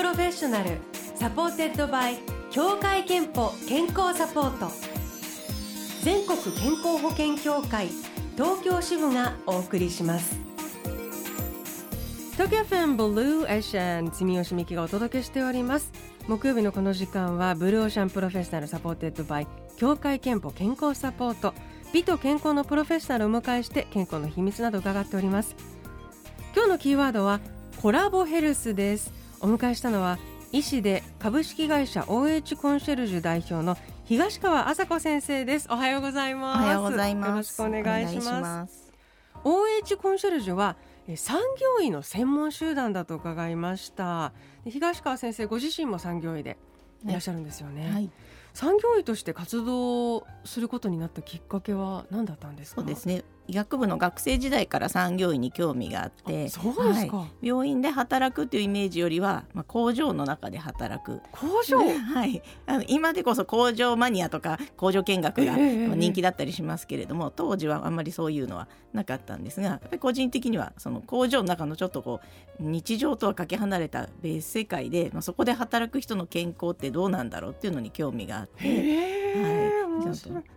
[0.00, 0.78] Professional
[1.14, 2.16] supported by
[2.50, 4.72] 協会けんぽ健康サポート。
[6.02, 7.88] 全国健康保険協会
[8.34, 10.38] 東京支部がお送りします。
[12.32, 15.92] 東京 FM Blue Ocean 住吉美希がお届けしております。
[16.26, 21.52] 木曜日のこの時間は Blue Ocean Professional supported by 協会けんぽ健康サポート。
[21.92, 25.54] 美と健康のプロフェッショナルをお迎えして健康の秘密など伺っております。
[26.56, 27.40] 今日のキーワードは
[27.82, 29.19] コラボヘルスです。
[29.42, 30.18] お迎えしたのは
[30.52, 35.68] 医師で株式会社 OH コンシェルジュ代表の東川麻子先生です。
[35.70, 36.62] おはようございます。
[36.62, 37.30] おはようございます。
[37.30, 38.92] よろしくお願いします。
[39.44, 40.76] OH コンシェルジュは
[41.16, 44.32] 産業医の専門集団だと伺いました。
[44.68, 46.58] 東川先生ご自身も産業医で
[47.06, 48.10] いらっしゃるんですよね、はい、
[48.52, 52.80] 産業医として活動することになったきっかけは何だったんですか？
[52.82, 53.22] そうですね。
[53.48, 61.20] 医学部の学生時代から産業医に興味があってそうですか、はい、病院で働くというイメージよりは、まあ、工場の中で働く。
[61.32, 72.20] 工場、はい、あの今でこそ工場マニアとか工場見学が人気だったりしますけれども、えー、当時はあんまりそういうのはなかったんですがやっぱり個人的にはその工場の中のちょっとこ
[72.60, 80.12] う日常とはかけ離れた別世界で、まあ、そこで働く人の健康ってどうなんだろうっていうのに興味があって、は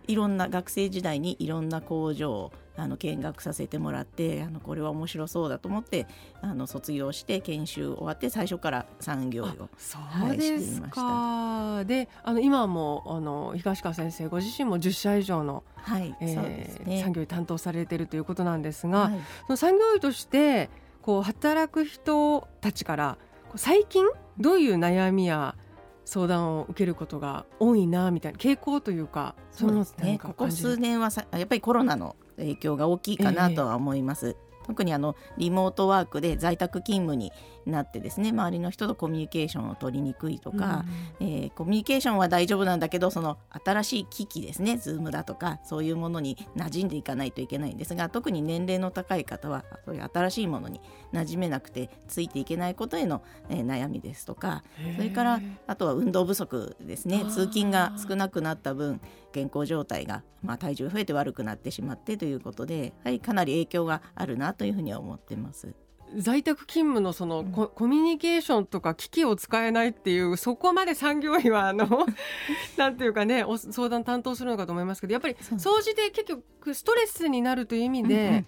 [0.08, 0.14] い、い。
[0.14, 6.06] ろんな学生時代にいろんな工場をあの見学させてもらってあのこれは面白そうだと思って
[6.40, 9.98] あの卒業して研修終わって最初から産業医をそ
[10.32, 20.68] うですか、はい、であの今もあの東川先生ご自身も10社以上の、はいえーね、産業医担当されているということなんですが、はい、その産業医として
[21.00, 23.18] こう働く人たちから
[23.54, 24.04] 最近
[24.38, 25.54] どういう悩みや
[26.04, 34.36] 相談を受けることが多いなみたいな傾向というかそうですねここ数年はさやっぱりコロナの影響が大きいかなとは思います。
[34.68, 37.32] えー特にあのリモートワークで在宅勤務に
[37.66, 40.84] なってですね周りの人とコミュニケーションを取りにくいとか、
[41.20, 50.80] うん、えー、コミュニケーションは大丈夫なんだけどその新しい機器ですね Zoom だとかそういうものに馴染んでいかないといけないんですが特に年齢の高い方はそういう新しいものに
[51.12, 54.64] 馴染めなくてついていけないことへの、えー、悩みですとか
[54.96, 59.00] それからあとは運動不足ですね通勤が少なくなった分
[59.34, 65.74] 健康状態が、まあ、体重増えて悪くなってしまってということで、はい、かなり影響があるなというふうには思ってます。
[66.16, 72.06] 在宅勤務のそのコ,、コミュニケーションとか機器を使えないっていうそこまで産業医はあの
[72.76, 78.46] なんていうかね相談担当するのかと思いますけどやっぱり掃除で結局ストレスになるという意味で、うんうん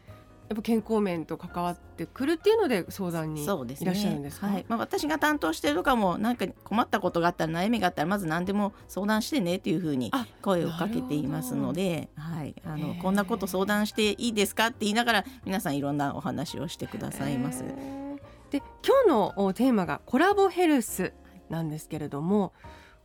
[0.49, 4.65] やっぱ健康面と関わってくるっていうので相談にいらっしゃるんですか、ね、はい。
[4.69, 10.13] まあ、私が担当してるとかも何か困ったことがあったら悩みがあったらまず何でも相談してねっていうふうに
[10.43, 17.65] 声をかけていますので、はい、あのこんなこと相談していいですかって言いながら皆さんいろんなお話をしてくださいます。
[18.51, 21.13] で今日のテーマがコラボヘルス
[21.49, 22.53] なんですけれども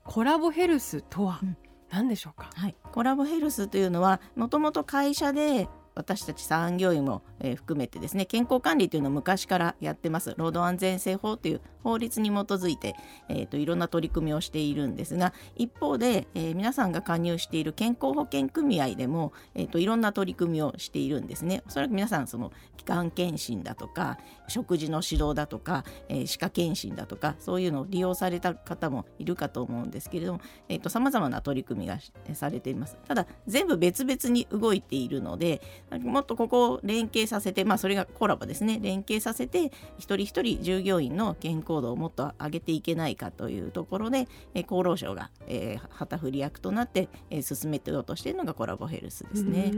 [0.03, 1.41] コラボヘルスとは
[1.89, 10.33] 何でしょうか、はい、コラボヘルスというのはもともと会社で私たち産業医も、えー、含めてですね健康管理というのを昔からやってます。
[10.37, 12.95] 労働安全性法という法律に基づいて、
[13.27, 21.63] えーと、いろんな取り組みをしているんですが一方で、えー、皆さんが加入している健康保険組合でも、えーと、いろんな取り組みをしているんですね。
[21.67, 30.41] おそらく皆さんその基幹検診だとか食事の指導だとか、えー、歯科検診だとかそういうのを利用された方もいるかと思うんですけれども
[30.87, 31.99] さまざ、まな取り組みが
[32.33, 32.97] されています。
[33.07, 35.61] ただ全部別々に動いているので
[35.99, 38.79] もっとここを連携させて、まあ、それがコラボですね。
[38.81, 49.71] 連携させて一人一人従業員の健康度をもっと上げていけないかというところで、え厚労省が、えー、旗振り役となって、えー、進めてようとしているのがコラボヘルスですね。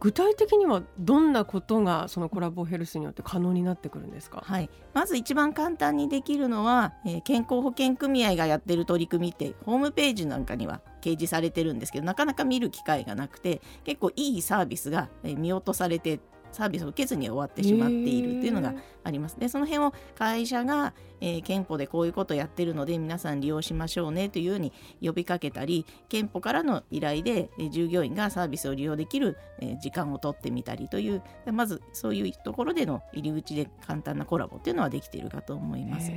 [0.00, 16.20] 具体的にはどんなことがそのコラボヘルスによって可能になってくるんですか、はい、まず一番簡単にできるのは、えー、健康保険組合がやってる取り組みってホームページなんかには掲示されてるんですけどなかなか見る機会がなくて結構いいサービスが見落とされて
[16.52, 19.38] サービスを受けずに終わってしまっているっていうのがあります。
[19.40, 24.72] でその辺を会社が、えー、憲法でこういうことをやってるので皆さん利用しましょうねというように
[25.02, 31.22] 呼びかけたり憲法からの依頼で、えー、従業員がサービスを利用できる、えー、時間を取ってみたりという
[31.52, 36.12] まずそういうところでの入り口で簡単なコラボっていうのはできているかと思います。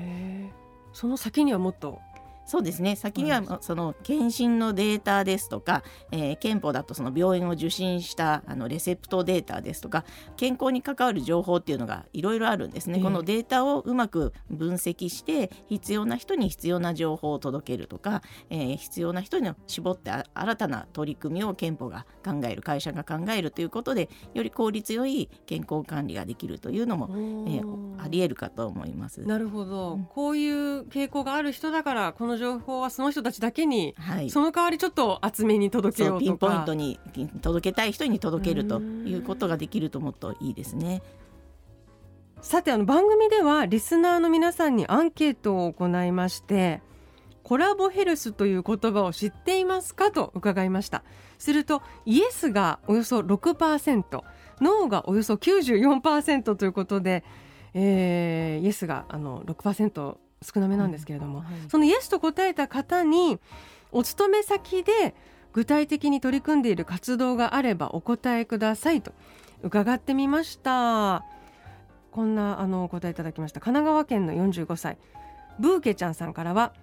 [0.91, 1.99] その先にはもっと
[2.45, 2.95] そうですね。
[2.95, 10.06] 先にはその検診のデータですとか、えー、憲法だとその病院を受診したあのレセプトデータですとか
[10.38, 29.21] 健康に関わる情報っていうのがいろいろあるんですね、えー、このデータをうまく分析して必要な人に必要な情報を届けるとか、えー、必要な人に絞って新たな取り組みを憲法が考える会社が考えるということでより効率よい健康管理ができるというのも、えー、ありえるかと思います。
[29.21, 36.99] なるほど、うん、こういう傾向がある人だからこの情報はその人たちだけに、はい、その代わりちょっと厚めに届けようピンポイントに
[37.41, 41.01] 届けたい人に届けるということができるともっといいですね。
[42.41, 46.81] さてあの番組ではリスナーの皆さんにアンケートを行いまして
[47.41, 51.03] コラボヘルスという言葉を知っていますかと伺いました。
[51.38, 54.23] するとイエスがおよそ6%
[54.61, 57.23] ノーがおよそ94%ということで、
[57.73, 63.39] えー、イエスがあの6%少なめなんですけれども、うんはい、そのイエスと答えた方に
[63.92, 65.15] お勤め先で
[65.53, 69.13] 具体的に取り組んでいる活動があればお答えくださいと。
[69.63, 71.24] 伺ってみました。
[72.12, 73.59] こんなあのお答えいただきました。
[73.59, 74.97] 神奈川県の45歳。
[75.59, 76.74] ブーケちゃんさんからは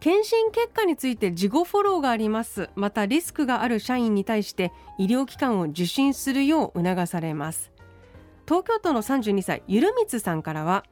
[0.00, 2.70] 検診結果について事後フォローがあります。
[2.76, 7.72] またリスクがある社員に対して医療機関を受診するよう促されます。
[8.46, 10.84] 東京都の32歳ゆるみつさんからは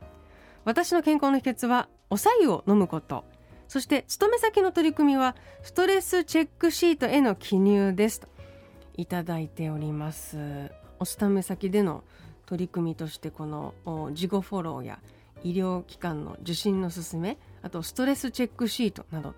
[0.66, 3.24] 私の健康の秘訣はお白湯を飲むこと。
[3.68, 8.18] そして勤め先の取り組みはストレスチェックシートへの記入です。
[8.20, 8.28] と
[8.96, 10.72] いただいております。
[10.98, 12.02] お勤め先での
[12.46, 13.74] 取り組みとしてこの
[14.12, 14.98] 事後フォローや
[15.44, 19.34] 医療機関の受診の勧めあとストレスチェックシートなど。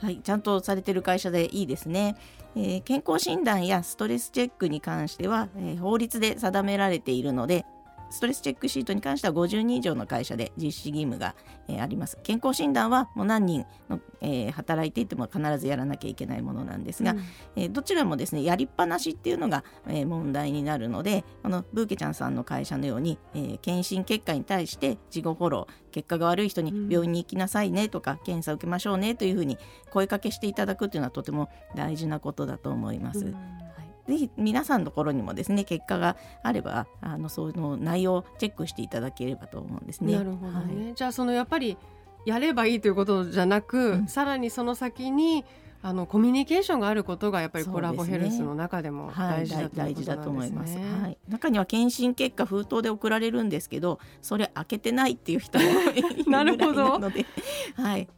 [0.00, 2.16] はい、ちゃんとされてる会社でいいですね、
[2.56, 7.64] えー、健康診断やストレスチェックに関しては、えー、法律で定められているので
[8.12, 11.34] ストレスチェックシートに関しては50人以上の会社で実施義務が、
[11.66, 12.18] えー、あります。
[12.22, 17.20] 健康診断はもう何人の、えー、働いていても必ずやらなきゃいけないものなんですが、うん、
[17.56, 29.56] えー、どちらもですねやりっぱなしっていうのが、え問題になるのでこのブーケちゃんさんの会社のように、え検診結果に対して事後フォロー結果が悪い人に病院に行きなさいねとか、うん、検査受けましょうねというふうに
[29.90, 33.20] 声かけしていただくというのはとても大事なことだと思います。
[33.20, 33.71] うん
[34.06, 40.14] ぜひ皆さんのところにもですね結果があればあのその内容をチェックしていただければと思うんですね。
[40.14, 41.76] なるほどね、はい、じゃあそのやっぱり
[42.24, 45.44] やればいいということじゃなく、うん、さらにその先に
[45.84, 55.64] あのコミュニケーションがあることがやっぱりコラボヘルスの中でも大事だ、ねはい、大事だと思います、はい、中には検診結果封筒で送られるんですけどそれ開けてないっていう人も
[56.30, 57.26] なるほどので、
[57.74, 58.08] はい、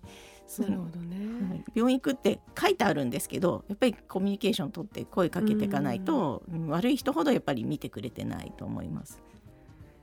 [0.62, 1.16] なるほどね、
[1.50, 9.22] はい、病院行くって書いてあるんですけどやっぱりコミュニケーション取って声かけていかないと、悪い人ほどやっぱり見てくれてないと思います。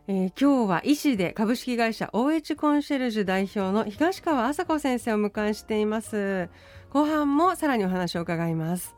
[0.08, 6.50] えー、今日は医師で株式会社 OH コンシェルジュ代表の東川麻子先生を迎えしています。
[6.92, 8.96] 後半もさらにお話を伺います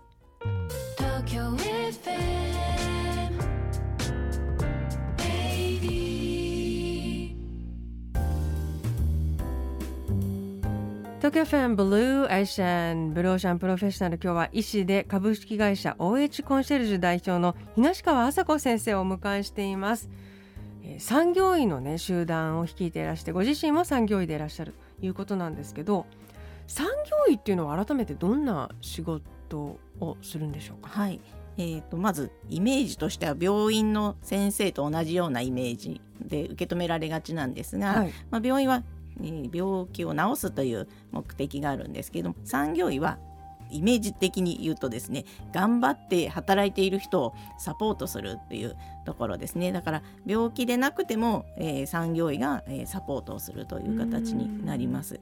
[11.24, 11.90] 東京 FM Blue
[12.26, 20.10] Ocean Blue Ocean Professional 今日は医師で株式会社 OH コンシェルジュ代表の東川麻子先生をお迎えしています。
[21.00, 26.08] 産業医のね集団を率いていらしてご自身も産業医でいらっしゃるということなんですけど
[26.68, 30.90] 産業医っていうのは改めてどんな仕事をするんでしょうか？
[30.90, 31.22] はい。
[31.56, 38.84] えーと、とまずイメージとしては病院の先生と同じようなイメージで受け止められがちなんですが、はい、まあ、病院は
[39.20, 43.18] 病気を治すという目的があるんですけども産業医は
[43.70, 55.20] イメージ的に言うとですね頑張って働いている人をサポートするっていうところですねだから病気でなくても、えー、産業医が、えー、サポートをするという形になります。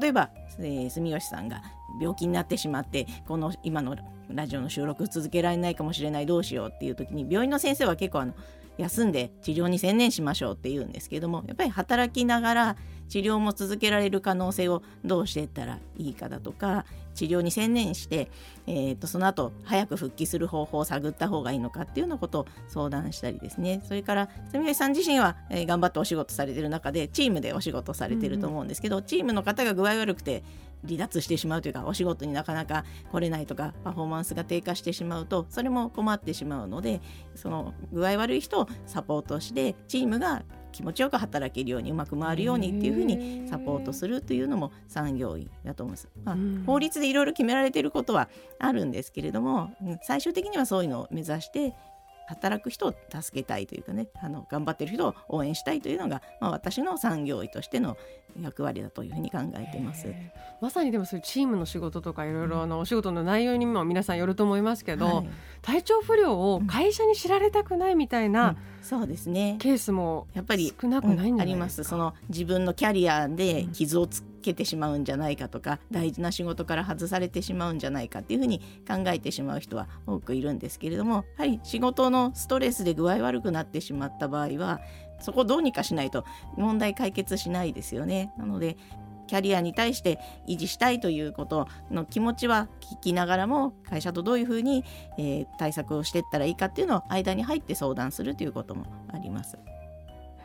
[0.00, 1.62] 例えば、えー、住吉さんが
[2.00, 3.96] 病気になってしまってこの今の
[4.28, 8.34] ラジオの収録続けられないかもしれないどうしようっていう時に病院の先生は結構あの
[8.78, 12.76] 休んで治療に専念しましょうって言うんですけどもやっぱり働きながら
[13.08, 18.30] 治療も続けられる可能性をどうしていったらいいかだとか治療に専念して、
[18.66, 23.82] えーと、その後早く復帰する方法を探った方がいいのかっていうようなことを相談したりですね。
[23.86, 30.42] それから住吉さん自身は、えー、頑張ってお仕事されてる中でチームでお仕事されてると思うんですけど、うん、チームの方が具合悪くて
[30.86, 37.00] 離脱してしまうというかお仕事になかなか来れないとかパフォーマンスが低下してしまうとそれも困ってしまうので
[37.34, 40.42] その具合悪い人をサポートしてチームが
[40.74, 46.08] 気持ちよく働けるようにうまく回るようにっていうふうにサポートするというのも産業医だと思います。
[46.24, 46.36] まあ、
[46.66, 49.70] 法律でいろいろ決められていることはあるんですけれども
[50.02, 51.74] 最終的にはそういうのを目指して
[52.26, 57.96] 働く人を助けたいというかねあの頑張ってる人を応援したいというのが、まあ、私の産業医としての
[58.40, 60.12] 役割だというふうに考えています。
[60.60, 65.28] まさにでもそういうチームの仕事とかいろいろあのお仕事の内容にも皆さんよると思いますけど、はい、
[65.62, 69.56] 体調不良を会社に知られたくないみたいな、うん、そうですね。
[69.60, 71.84] ケースもやっぱり少なくないんじゃないですか、うん、あります。
[71.84, 84.80] その自分のキャリアで傷をつけてしまうんじゃないかとか、大事な仕事から外されてしまうんじゃないかっていうふうに考えてしまう人は多くいるんですけれどもやはり仕事のストレスで具合悪くなってしまった場合は
[85.20, 86.24] そこをどうにかしないと
[86.56, 88.32] 問題解決しないですよね。
[88.36, 88.76] なので
[89.26, 94.84] キャリアに対して維持したいということの気持ちは聞きながらも会社とどういうふうに、
[95.18, 99.58] えー、対策をしていったらいいかっていうのを間に入って相談するということもあります。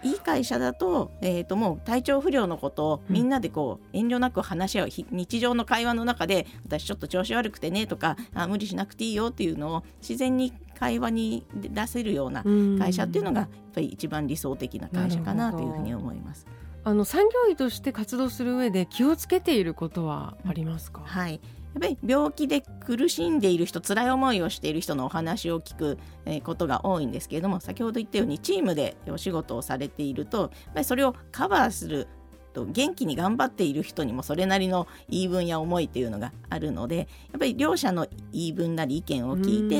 [0.03, 12.43] いい会社だと,、えー、ともう体調不良のことをみんなでこう遠慮なく話し合う、うん、日常の会話の中で私ちょっと調子悪くてねとかあ無理しなくていいよっていうのを自然に会話に出せるような
[12.79, 16.45] 会社っていうのがやっぱり一番理想的な会社かなというふうに思います。
[16.85, 21.41] あの産業医として活動する上で気をつけていることはありますか、はい
[21.73, 25.97] やっぱり病気で苦しんでいる人辛い思いをしている人のお話を聞く
[26.43, 32.07] ことが多いんですけれども先ほど言ったようにチームでお仕事をされているとやっぱりそれをカバーする
[32.53, 39.75] と元気に頑張っている人にもそれなりの言い分や思いっていうのがあるのでやっぱり両者の言い分なり意見を聞いて、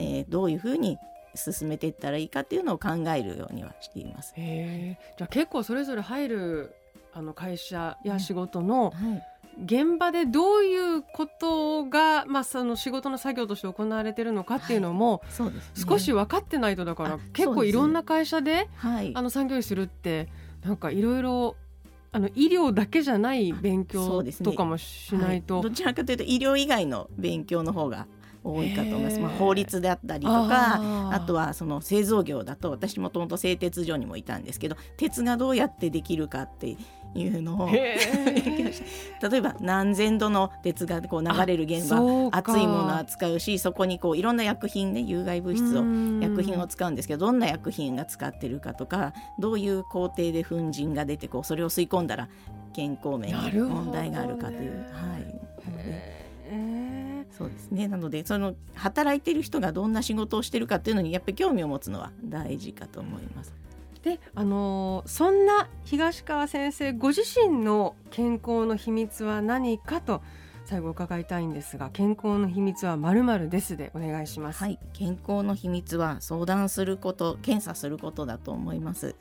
[0.00, 0.98] えー、どういうふうに
[1.34, 4.34] 進めていったらいいかっていうのを考えるようにはしています。
[4.36, 6.74] じゃあ結構それぞれ入る
[7.14, 9.22] あの会社や仕事の、はい
[9.64, 15.46] 現場でどういうことが、まあ、その仕事の作業として行われているのかっていうのも、はい。
[15.46, 20.28] ね、少し分かってないとだから結構いろんな会社で、はい、あの産業医するって
[20.64, 21.56] なんかいろいろ
[22.12, 28.06] あの医療だけじゃない勉強とかもしないと、ねはい、どちらかというと医療以外の勉強の方が
[28.44, 29.20] 多いかと思います。
[29.20, 36.76] まあ、法律であったりとかあとはその製造業だと私もともと製鉄所にもいたんですけど鉄がどうやってできるかって
[37.14, 37.88] いうのを 例
[39.34, 41.98] えば何千度の鉄がこう流れる現場
[42.30, 45.84] 熱いものを扱うしそこにこういろんな薬品ね有害物質を
[46.20, 52.28] 薬品を使うんですけどどんな薬品が使ってるかとかどういう工程で粉塵が出てこうそれを吸い込んだら
[52.72, 54.86] 健康面に問題があるかという。
[54.92, 55.42] はい。
[57.36, 57.88] そうですね。
[57.88, 63.54] なのでその働いてる人がどんな仕事をしてるかっていうのにやっぱり興味を持つのは大事かと思います。
[64.02, 70.22] であのそんな東川先生ご自身の健康の秘密は何かと
[70.64, 74.58] 最後伺いたいんですが健康の秘密はまるまるですでお願いします。
[74.60, 74.78] はい。
[74.92, 79.14] 健康の秘密は相談すること検査することだと思います。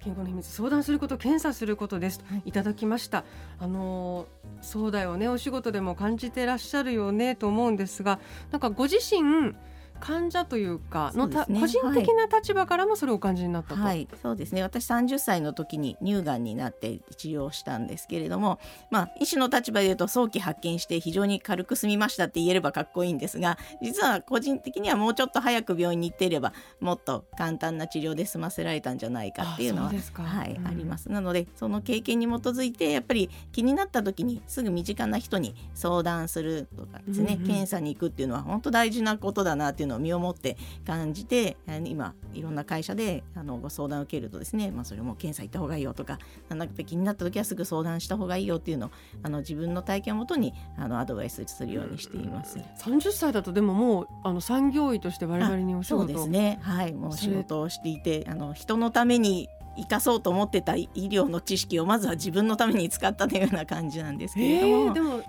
[0.00, 3.24] 健康の秘密相談すること検査することですといただきました、
[3.58, 4.26] あの
[4.62, 5.28] そうだよね。
[5.28, 8.20] お仕事でも感じてらっしゃるよねと思うんですが
[8.52, 9.54] なんかご自身
[10.00, 14.62] 患者というかのた、ね、個人的な立場からもそれをお感じになったと、はい、そうですね。
[14.62, 18.58] 私30歳の時に乳がんになって治療したんですけれども、
[18.90, 31.10] まあ、医師の立場でいうと早期発見して非常に軽く済みましたって言えればかっこいいんですが実は個人的にはもうちょっと早く病院に行っていればもっと簡単な治療で済ませられたんじゃないかっていうのははい、うん、あります。
[31.10, 48.90] なのでその経験に基づいてやっぱり気になった時にすぐ身近な人に相談するとかですね、うんうん、検査に行くっていうのは本当大事なことだなっていうのを身をもって感じて今いろんな会社であのご相談を受けるとですね、まあ、それも検査行った方がいいよとかなんか気になった時はすぐ相談した方がいいよっていうのを
[49.22, 52.58] あの自分の体験をもとにあのアドバイスするようにしています。
[52.78, 64.94] 30歳だとでももうあの産業医として我々にお仕事そうですねはいもう仕事をしていてあの人のために生かそうと思ってた医療の知識をまずは自分のために使ったというような感じなんですけれども。
[64.94, 65.22] でも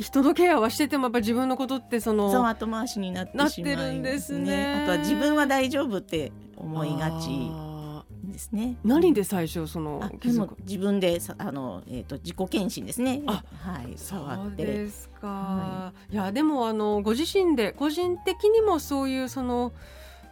[0.00, 7.70] 人のケアはしててもやっぱ自分のことってそのそう後回しになってしまうんですねあとは自分は大丈夫って思いがち
[8.30, 8.76] ですね。
[8.84, 10.10] 何で最初その
[10.64, 13.22] 自分であのえっ、ー、と自己検診ですね。
[13.26, 13.92] あ、はい。
[13.96, 15.26] そうですか。
[15.26, 19.72] はい、いやでもあのご自身で個人的にもそういうその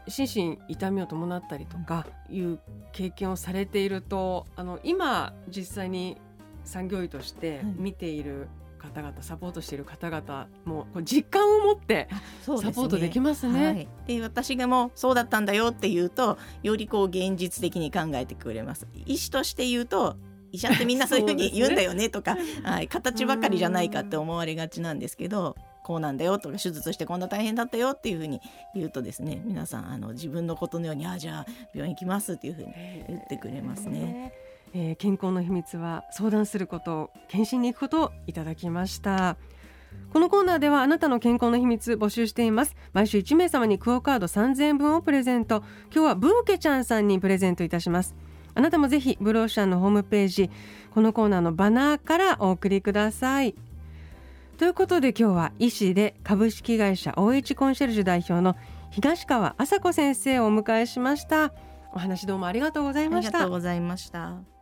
[0.07, 2.59] 心身痛みを伴ったりとかいう
[2.93, 6.19] 経験をされているとあの今実際に
[6.65, 8.49] 産業医として見ている、
[8.79, 12.09] 方々サポートしている方々も実感を持って
[12.43, 13.53] サポートできますね。
[14.07, 18.87] で、ねはい、私がもそうだったんだよって言うとよりこう現実的に考えてくれます。
[19.07, 20.17] 医師として言うと
[20.53, 28.41] 医者ってみんなそういうふうに 言うんだよねとか、ね、 はい、形ばかりじゃないかって思われがちなんですけどこうなんだよとか手術してこんな大変だったよっていうふうに
[28.75, 32.73] 言うとですね皆さんあの自分のことのようにあじゃあ病院行きますっていうふうに
[33.09, 34.33] 言ってくれますね。
[34.75, 39.37] えー、健康の秘密は相談すること検診に行くことをいただきました。
[40.13, 42.77] このコーナーではあなたの健康の秘密募集しています。
[42.93, 45.63] 毎週1名様にクオカード3000円分をプレゼント。
[45.93, 48.15] 今日はブーケちゃんさんにプレゼントいたします。
[48.55, 50.51] あなたもぜひブローシャンのホームページ
[50.93, 53.55] このコーナーのバナーからお送りください。
[54.57, 58.57] ということで今日は医師で株式会社 OH コンシェルジュ代表の
[58.91, 61.53] 東川麻子先生をお迎えしました。
[61.93, 63.39] お話どうもありがとうございました。
[63.39, 64.58] ありがとうございました。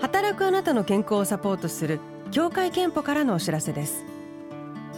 [0.00, 4.04] 働くあなたの健康をサポートする協会憲法からのお知らせです。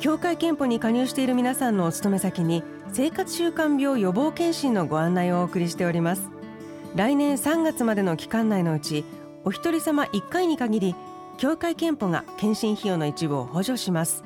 [0.00, 6.30] 協会憲法に加入している皆さんのお勤め先に生活習慣病予防検診のご案内をお送りしております。
[6.94, 9.04] 来年3月までの期間内のうち
[9.44, 10.94] お一人様1回に限り
[11.36, 14.24] 協会憲法が検診費用の一部を補助します。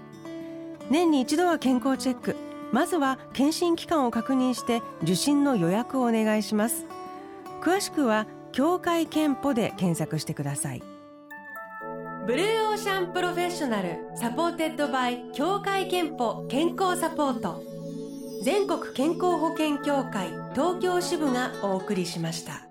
[0.91, 2.37] 年に一度は健康チェック。
[2.73, 6.87] まずは検診期間を確認して受診の予約をお願いします。
[7.63, 10.83] 詳しくは協会けんぽで検索してください。
[12.27, 17.63] Blue Ocean Professional supported by 協会けんぽ健康サポート。
[18.43, 22.68] 全国健康保険協会東京支部がお送りしました。